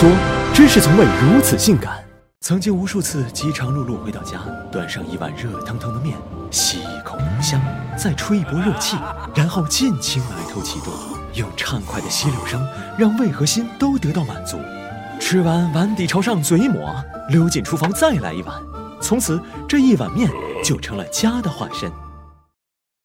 [0.00, 0.08] 说，
[0.54, 1.98] 真是从未如此性感。
[2.40, 4.38] 曾经无数次饥肠辘辘回到家，
[4.70, 6.16] 端上一碗热腾腾的面，
[6.52, 7.60] 吸一口浓香，
[7.98, 8.96] 再吹一波热气，
[9.34, 10.92] 然后尽情埋头启动，
[11.34, 12.64] 用畅快的吸溜声
[12.96, 14.56] 让胃和心都得到满足。
[15.18, 16.94] 吃完碗底朝上嘴一抹，
[17.30, 18.54] 溜进厨房再来一碗，
[19.00, 20.30] 从此这一碗面
[20.62, 21.90] 就成了家的化身。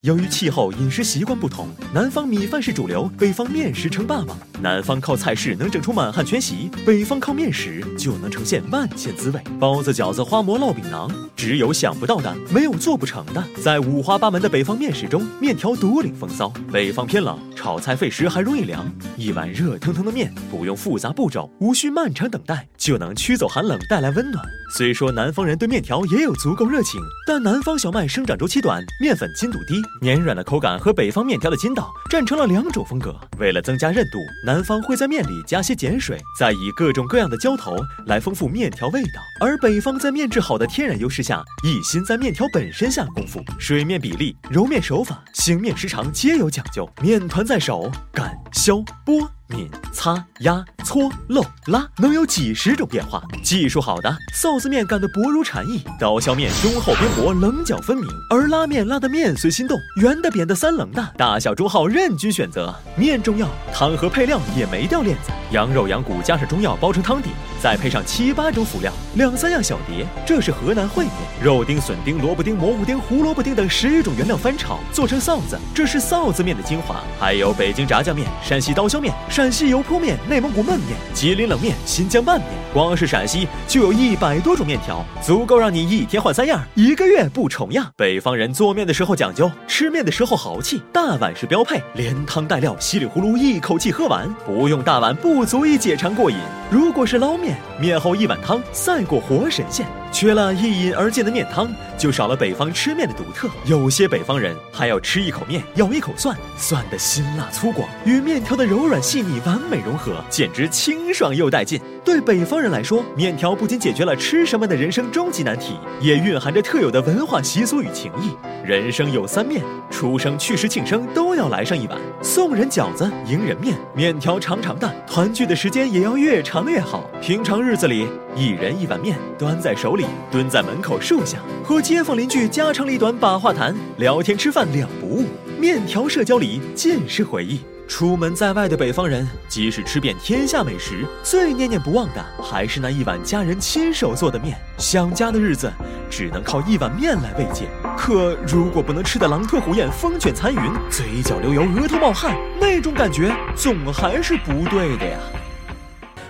[0.03, 4.37] 由于气候、饮食习惯不同，南方米饭是主流，北方面食称霸王。
[4.61, 9.41] 南方靠菜式能整出满汉全席，北方靠面食就能呈现万千滋味。
[9.57, 13.41] 包子、饺子、花馍、烙饼、馕，只有想不到的，没有做不成的。
[13.61, 16.51] 在五花八门的北方面食中，面条独领风骚。
[16.69, 18.85] 北方偏冷，炒菜费时还容易凉，
[19.15, 24.45] 一碗热腾腾的面，不用复杂步骤，无需漫长等待，就能驱走寒冷，带来温暖。
[24.75, 29.75] 虽说南方人对面条也有足够热情，但南方小麦生长周期短，面粉筋度低。
[30.01, 33.15] 绵软的口感和北方面条的筋道战成了两种风格。
[33.37, 37.75] 为了增加韧度，南方会在面里加些碱水，再以各种各样的浇头
[38.07, 46.89] 来丰富面条味道；而北方在面质好的天然优势下，一心在面条本身下功夫，水面比例、揉面手法、醒面时长皆有讲究。
[47.01, 49.29] 面团在手，擀、削、拨。
[49.49, 53.21] 抿、擦、压、搓、漏、拉，能有几十种变化。
[53.43, 62.73] 技术好的，臊子面擀得薄如蝉翼；刀削面中厚边薄，棱角分明；而拉面拉的面随心动，圆的、扁的、三棱的，大小中号任君选择。
[62.95, 65.31] 面重要，汤和配料也没掉链子。
[65.51, 67.29] 羊肉、羊骨加上中药煲成汤底，
[67.63, 71.11] 再配上七八种辅料，两三样小碟，这是河南烩面。
[71.41, 76.97] 肉丁、笋丁、萝卜丁、蘑菇丁、胡萝卜丁等十余种原料翻炒做成臊子，这是臊子面的精华。
[77.17, 79.13] 还有北京炸酱面、山西刀削面。
[79.29, 87.89] 陕西油泼面、内蒙古焖面、吉林冷面、新疆拌面，光是陕西就有一百多种面条，足够让你一天换三样，一个月不重样。
[87.95, 96.35] 北方人做面的时候讲究，吃面的时候豪气，大碗是标配，连汤带料，稀里糊涂一口气喝完，不用大碗不足以解馋过瘾。
[96.69, 99.85] 如果是捞面，面后一碗汤赛过活神仙。
[100.11, 101.67] 缺了一饮而尽的面汤，
[102.03, 103.47] 就少了北方吃面的独特。
[103.63, 111.79] 有些北方人还要吃一口面，咬一口蒜，蒜的辛辣粗犷与面条的柔软细腻完美融合，简直清爽又带劲。
[112.03, 118.35] 对北方人来说，面条不仅解决了吃什么的人生终极难题，也蕴含着特有的文化习俗与情谊。
[118.65, 121.97] 人生有三面，出生、去世、庆生都要来上一碗。
[122.21, 127.09] 送人饺子，迎人面，面条长长的，团聚的时间也要越长越好。
[127.21, 130.05] 平常日子里，一人一碗面，端在手里。
[130.29, 135.27] 蹲在门口树下，和街坊邻居家长里短把话谈，聊天吃饭两不误。
[135.59, 137.61] 面条社交里尽是回忆。
[137.87, 144.57] 出门在外的北方人，即使吃遍天下美食，最念念不忘的还是那一碗家人亲手做的面。
[144.79, 145.71] 想家的日子，
[146.09, 147.67] 只能靠一碗面来慰藉。
[147.95, 155.19] 可如果不能吃得狼吞虎咽、风卷残云、嘴角流油、额头冒汗，那种感觉总还是不对的呀。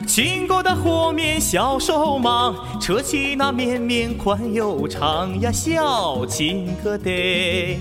[0.05, 7.79] 经过的和面小手忙，扯起那面面宽又长呀，小亲哥得。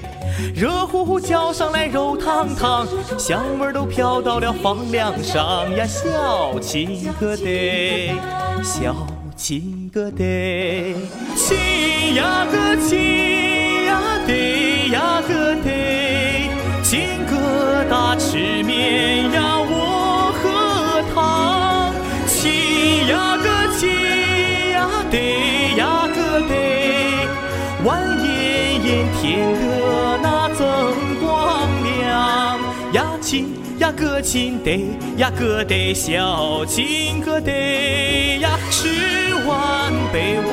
[0.54, 2.86] 热乎乎浇上来肉汤汤，
[3.18, 8.14] 香味都飘到了房梁上呀，小亲哥得，
[8.62, 8.94] 小
[9.36, 10.94] 亲哥得，
[11.36, 16.48] 亲呀个亲呀得呀个得，
[16.82, 19.11] 亲疙瘩吃面
[25.22, 26.52] 得呀个得，
[27.84, 28.26] 晚烟
[28.84, 28.88] 烟
[29.20, 29.20] 天
[29.54, 30.60] 个那增
[31.20, 32.60] 光亮
[32.92, 34.84] 呀亲呀个亲得
[35.16, 38.88] 呀个得小亲个得呀，十
[39.46, 40.18] 万百
[40.48, 40.51] 万。